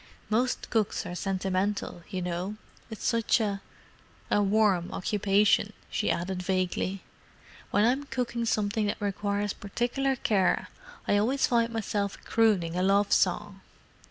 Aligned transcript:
Most 0.31 0.71
cooks 0.71 1.05
are 1.05 1.13
sentimental, 1.13 2.01
you 2.09 2.23
know: 2.23 2.55
it's 2.89 3.05
such 3.05 3.39
a—a 3.39 4.41
warm 4.41 4.91
occupation," 4.91 5.73
she 5.91 6.09
added 6.09 6.41
vaguely. 6.41 7.03
"When 7.69 7.85
I'm 7.85 8.05
cooking 8.05 8.45
something 8.45 8.87
that 8.87 8.99
requires 8.99 9.53
particular 9.53 10.15
care 10.15 10.69
I 11.07 11.17
always 11.19 11.45
find 11.45 11.71
myself 11.71 12.17
crooning 12.23 12.75
a 12.75 12.81
love 12.81 13.13
song!" 13.13 13.61